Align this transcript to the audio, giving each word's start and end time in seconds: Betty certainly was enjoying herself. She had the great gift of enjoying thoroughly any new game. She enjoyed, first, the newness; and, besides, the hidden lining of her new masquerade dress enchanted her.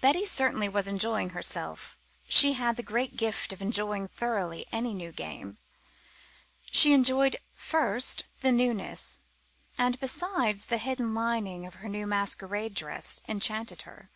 Betty 0.00 0.24
certainly 0.24 0.68
was 0.68 0.86
enjoying 0.86 1.30
herself. 1.30 1.96
She 2.28 2.52
had 2.52 2.76
the 2.76 2.82
great 2.84 3.16
gift 3.16 3.52
of 3.52 3.60
enjoying 3.60 4.06
thoroughly 4.06 4.64
any 4.70 4.94
new 4.94 5.10
game. 5.10 5.58
She 6.70 6.92
enjoyed, 6.92 7.34
first, 7.56 8.22
the 8.40 8.52
newness; 8.52 9.18
and, 9.76 9.98
besides, 9.98 10.66
the 10.66 10.78
hidden 10.78 11.12
lining 11.12 11.66
of 11.66 11.74
her 11.82 11.88
new 11.88 12.06
masquerade 12.06 12.74
dress 12.74 13.20
enchanted 13.28 13.82
her. 13.82 14.12